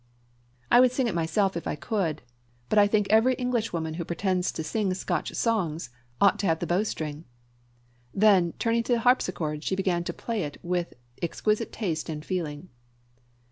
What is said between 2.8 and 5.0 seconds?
think every Englishwoman who pretends to sing